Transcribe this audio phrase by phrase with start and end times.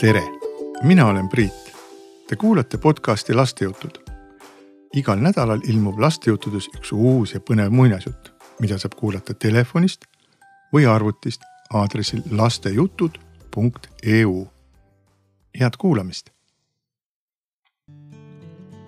[0.00, 0.22] tere,
[0.82, 1.72] mina olen Priit.
[2.28, 3.90] Te kuulate podcasti Lastejutud.
[4.94, 10.04] igal nädalal ilmub lastejutudes üks uus ja põnev muinasjutt, mida saab kuulata telefonist
[10.72, 14.46] või arvutist aadressil lastejutud.eu.
[15.60, 16.30] head kuulamist.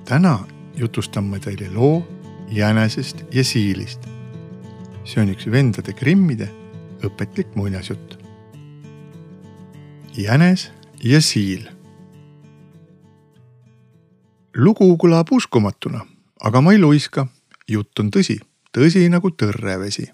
[0.05, 0.39] täna
[0.77, 2.09] jutustan ma teile loo
[2.49, 4.01] jänesest ja siilist.
[5.05, 6.49] see on üks vendade Grimmide
[7.05, 8.19] õpetlik muinasjutt.
[10.17, 10.73] jänes
[11.05, 11.67] ja siil.
[14.57, 16.05] lugu kõlab uskumatuna,
[16.41, 17.27] aga ma ei luiska.
[17.69, 18.39] jutt on tõsi,
[18.79, 20.07] tõsi nagu tõrrevesi.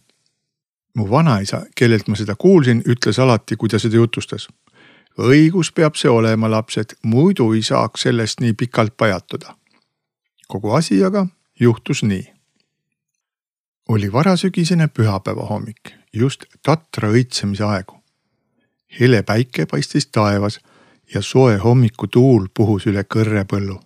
[0.95, 4.49] mu vanaisa, kellelt ma seda kuulsin, ütles alati, kui ta seda jutustas.
[5.19, 9.57] õigus peab see olema, lapsed, muidu ei saaks sellest nii pikalt pajatuda.
[10.49, 11.27] kogu asi aga
[11.61, 12.33] juhtus nii.
[13.89, 18.01] oli varasügisene pühapäeva hommik, just tatra õitsemise aegu.
[19.01, 20.61] hele päike paistis taevas
[21.15, 23.81] ja soe hommikutuul puhus üle kõrrepõllu.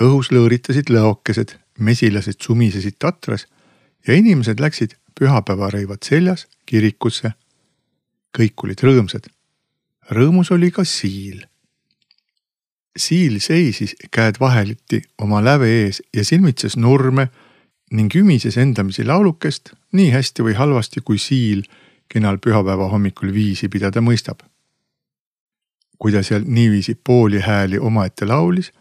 [0.00, 3.46] õhus lõõritasid lõokesed, mesilased sumisesid tatras
[4.06, 7.32] ja inimesed läksid pühapäevarõivad seljas kirikusse.
[8.38, 9.28] kõik olid rõõmsad.
[10.10, 11.46] rõõmus oli ka siil.
[12.96, 17.28] siil seisis käed vaheliti oma läve ees ja silmitses nurme
[17.90, 21.62] ning ümises endamisi laulukest nii hästi või halvasti, kui siil
[22.08, 24.42] kenal pühapäeva hommikul viisi pidada mõistab
[25.98, 28.72] kui ta seal niiviisi pooli hääli omaette laulis,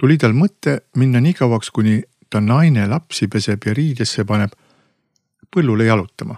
[0.00, 4.52] tuli tal mõte minna nii kauaks, kuni ta naine lapsi peseb ja riidesse paneb,
[5.50, 6.36] põllule jalutama.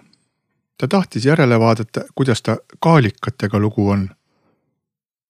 [0.79, 4.09] ta tahtis järele vaadata, kuidas ta kaalikatega lugu on.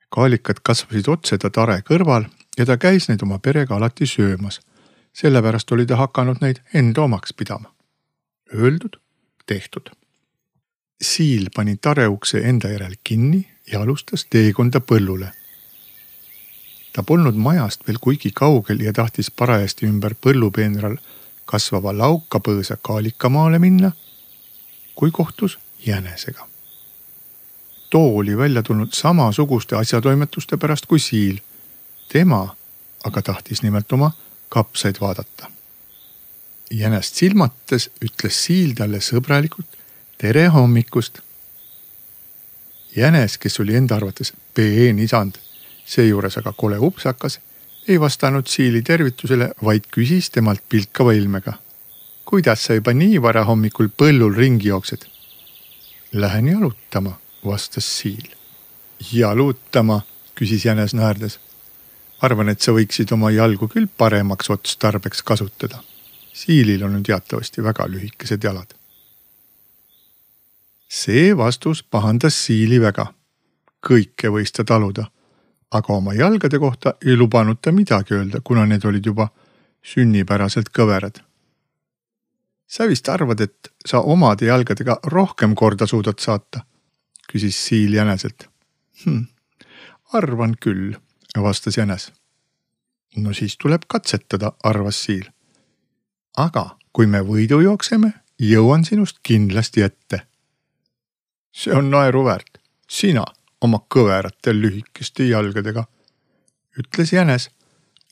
[0.09, 2.25] kaalikad kasvasid otse ta tare kõrval
[2.59, 4.61] ja ta käis neid oma perega alati söömas.
[5.13, 7.75] sellepärast oli ta hakanud neid enda omaks pidama.
[8.55, 8.97] Öeldud,
[9.47, 10.02] tehtud.
[11.03, 15.33] Siil pani tare ukse enda järel kinni ja alustas teekonda põllule.
[16.93, 20.97] ta polnud majast veel kuigi kaugel ja tahtis parajasti ümber põllupeenral
[21.45, 23.93] kasvava laukapõõsa kaalikamaale minna,
[24.95, 26.47] kui kohtus jänesega.
[27.91, 31.41] too oli välja tulnud samasuguste asjatoimetuste pärast kui siil.
[32.09, 32.57] tema
[33.05, 34.13] aga tahtis nimelt oma
[34.49, 35.51] kapsaid vaadata.
[36.71, 39.82] jänest silmates ütles siil talle sõbralikult
[40.23, 41.19] tere hommikust
[42.97, 45.35] jänes, kes oli enda arvates peenisand,
[45.85, 47.41] seejuures aga kole upsakas,
[47.89, 51.53] ei vastanud Siili tervitusele, vaid küsis temalt pilkava ilmega.
[52.25, 55.07] kuidas sa juba nii vara hommikul põllul ringi jooksed?
[56.13, 58.29] Lähen jalutama, vastas Siil.
[59.13, 60.01] jalutama,
[60.39, 61.41] küsis jänes naerdes.
[62.21, 65.83] arvan, et sa võiksid oma jalgu küll paremaks otstarbeks kasutada.
[66.33, 68.82] Siilil on teatavasti väga lühikesed jalad
[70.93, 73.07] see vastus pahandas Siili väga.
[73.89, 75.09] kõike võis ta taluda,
[75.75, 79.29] aga oma jalgade kohta ei lubanud ta midagi öelda, kuna need olid juba
[79.83, 81.23] sünnipäraselt kõverad.
[82.67, 86.61] sa vist arvad, et sa omade jalgadega rohkem korda suudad saata?
[87.33, 88.49] küsis Siil jäneselt
[89.05, 89.25] hm,.
[90.13, 90.95] arvan küll,
[91.37, 92.13] vastas jänes.
[93.17, 95.25] no siis tuleb katsetada, arvas Siil.
[96.37, 100.27] aga kui me võidu jookseme, jõuan sinust kindlasti ette
[101.53, 102.59] see on naeruväärt,
[102.89, 103.25] sina
[103.61, 105.85] oma kõverate lühikeste jalgadega,
[106.79, 107.51] ütles jänes.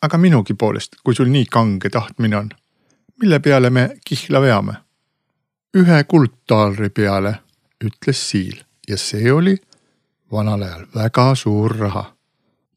[0.03, 2.49] aga minugi poolest, kui sul nii kange tahtmine on,
[3.21, 4.75] mille peale me kihla veame?
[5.77, 7.35] ühe kuldtaalri peale,
[7.85, 9.57] ütles siil ja see oli
[10.33, 12.15] vanal ajal väga suur raha.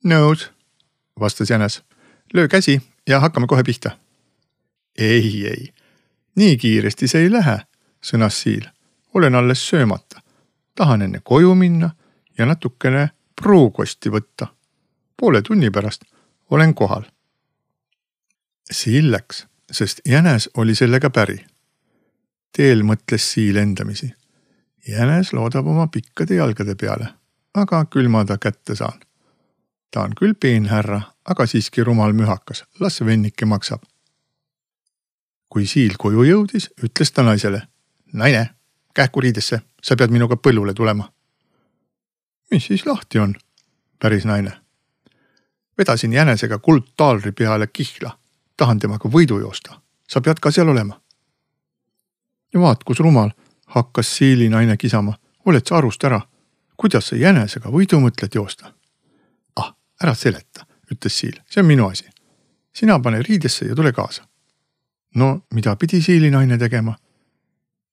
[0.03, 0.51] nõus,
[1.19, 1.83] vastas jänes.
[2.33, 3.97] löö käsi ja hakkame kohe pihta.
[4.97, 5.73] ei, ei,
[6.35, 7.59] nii kiiresti see ei lähe,
[8.01, 8.67] sõnas siil.
[9.13, 10.22] olen alles söömata
[10.75, 11.89] tahan enne koju minna
[12.37, 13.09] ja natukene
[13.41, 14.47] pruukosti võtta.
[15.17, 16.03] poole tunni pärast
[16.49, 17.03] olen kohal.
[18.71, 21.45] Siil läks, sest jänes oli sellega päri.
[22.57, 24.13] teel mõtles Siil endamisi.
[24.87, 27.07] jänes loodab oma pikkade jalgade peale,
[27.53, 28.99] aga küll ma ta kätte saan.
[29.91, 33.83] ta on küll peenhärra, aga siiski rumal mühakas, las vennike maksab.
[35.49, 37.61] kui Siil koju jõudis, ütles ta naisele.
[38.13, 38.49] naine,
[38.93, 41.11] kähku riidesse sa pead minuga põllule tulema.
[42.51, 43.35] mis siis lahti on?
[43.99, 44.51] päris naine.
[45.77, 48.17] vedasin jänesega kuldtaalri peale kihla,
[48.57, 51.01] tahan temaga võidu joosta, sa pead ka seal olema.
[52.53, 53.31] ja vaat, kus rumal,
[53.65, 55.13] hakkas Siili naine kisama,
[55.45, 56.21] oled sa arust ära,
[56.77, 58.73] kuidas sa jänesega võidu mõtled joosta?
[59.55, 62.05] ah, ära seleta, ütles Siil, see on minu asi.
[62.73, 64.23] sina pane riidesse ja tule kaasa.
[65.15, 66.95] no mida pidi Siili naine tegema?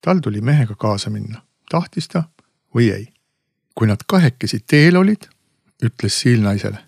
[0.00, 2.24] tal tuli mehega kaasa minna tahtis ta
[2.74, 3.06] või ei.
[3.74, 5.28] kui nad kahekesi teel olid,
[5.84, 6.78] ütles siil naisele.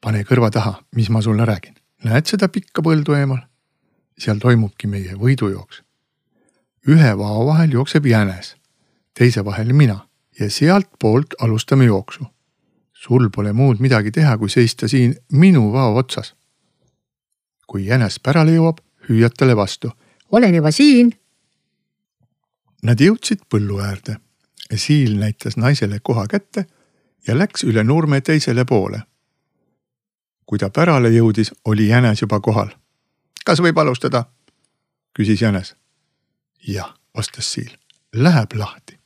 [0.00, 1.74] pane kõrva taha, mis ma sulle räägin.
[2.04, 3.42] näed seda pikka põldu eemal?
[4.18, 5.82] seal toimubki meie võidujooks.
[6.88, 8.56] ühe vao vahel jookseb jänes,
[9.14, 10.06] teise vahel mina
[10.40, 12.24] ja sealtpoolt alustame jooksu.
[12.92, 16.34] sul pole muud midagi teha, kui seista siin minu vao otsas.
[17.66, 18.78] kui jänes pärale jõuab,
[19.08, 19.90] hüüad talle vastu.
[20.30, 21.12] olen juba siin.
[22.84, 24.16] Nad jõudsid põllu äärde.
[24.76, 26.66] siil näitas naisele koha kätte
[27.26, 29.02] ja läks üle nurme teisele poole.
[30.46, 32.68] kui ta pärale jõudis, oli jänes juba kohal.
[33.44, 34.24] kas võib alustada?
[35.18, 35.76] küsis jänes.
[36.68, 37.76] jah, vastas siil,
[38.12, 38.98] läheb lahti.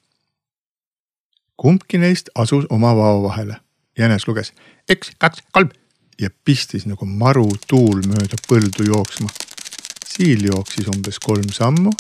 [1.57, 3.57] kumbki neist asus oma vao vahele.
[3.99, 4.53] jänes luges
[4.93, 5.71] üks, kaks, kolm
[6.21, 9.29] ja pistis nagu marutuul mööda põldu jooksma.
[10.07, 11.93] siil jooksis umbes kolm sammu,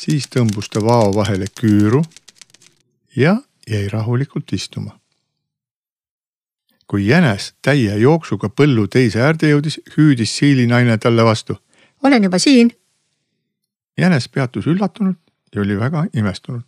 [0.00, 2.02] siis tõmbus ta vao vahele küüru
[3.16, 3.36] ja
[3.68, 5.02] jäi rahulikult istuma
[6.92, 11.56] kui jänes täie jooksuga põllu teise äärde jõudis, hüüdis siilinaine talle vastu.
[12.02, 12.70] olen juba siin.
[13.98, 15.18] jänes peatus üllatunult
[15.54, 16.62] ja oli väga imestunud.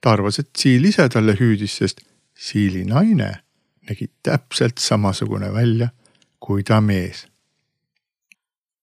[0.00, 2.00] ta arvas, et siil ise talle hüüdis, sest
[2.34, 3.30] siilinaine
[3.88, 5.88] nägi täpselt samasugune välja
[6.40, 7.26] kui ta mees.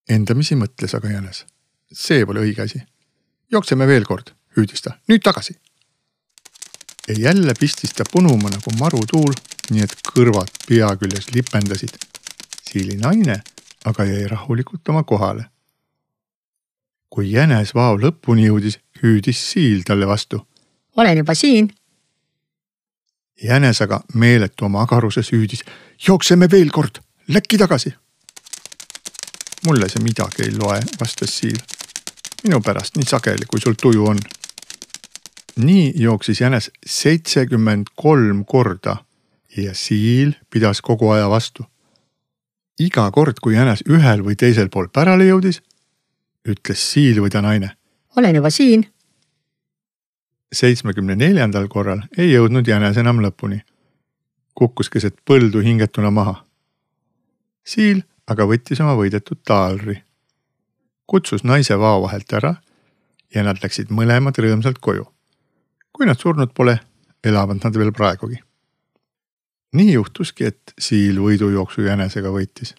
[0.10, 1.46] Endamisi mõtles aga jänes.
[1.94, 2.82] see pole õige asi.
[3.52, 5.56] Jookseme veel kord, hüüdis ta, nüüd tagasi.
[7.08, 9.34] ja jälle pistis ta punuma nagu marutuul
[9.72, 11.98] nii et kõrvad pea küljes lipendasid.
[12.70, 13.42] siili naine
[13.86, 15.46] aga jäi rahulikult oma kohale.
[17.10, 20.48] kui jänes vao lõpuni jõudis, hüüdis siil talle vastu.
[20.98, 21.74] olen juba siin.
[23.44, 25.64] jänes aga meeletu oma agaruses hüüdis.
[26.08, 27.94] jookseme veel kord, läkki tagasi.
[29.66, 31.58] mulle see midagi ei loe, vastas siil.
[32.46, 34.20] Minu pärast nii sageli, kui sul tuju on
[35.58, 38.98] nii jooksis jänes seitsekümmend kolm korda
[39.58, 41.66] ja siil pidas kogu aja vastu.
[42.80, 45.62] iga kord, kui jänes ühel või teisel pool pärale jõudis,
[46.48, 47.72] ütles siil või ta naine.
[48.16, 48.86] olen juba siin.
[50.54, 53.62] seitsmekümne neljandal korral ei jõudnud jänes enam lõpuni.
[54.54, 56.46] kukkus keset põldu hingetuna maha.
[57.64, 60.04] siil aga võttis oma võidetud taalri,
[61.08, 62.56] kutsus naise vao vahelt ära
[63.36, 65.06] ja nad läksid mõlemad rõõmsalt koju.
[65.94, 66.80] kui nad surnud pole,
[67.24, 68.42] elavad nad veel praegugi
[69.76, 72.76] nii juhtuski, et siil võidujooksu jänesega võitis.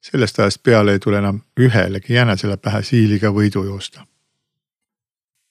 [0.00, 4.06] sellest ajast peale ei tule enam ühelegi jänesele pähe siiliga võidu joosta.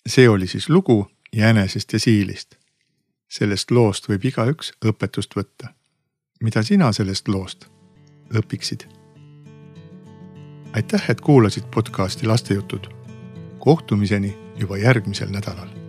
[0.08, 2.56] see oli siis lugu jänesest ja siilist.
[3.30, 5.74] sellest loost võib igaüks õpetust võtta.
[6.42, 7.68] mida sina sellest loost
[8.34, 9.05] õpiksid?
[10.76, 12.88] Aitäh, et kuulasid podcasti Lastejutud.
[13.60, 15.85] kohtumiseni juba järgmisel nädalal